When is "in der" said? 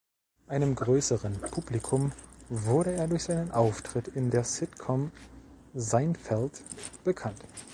4.07-4.43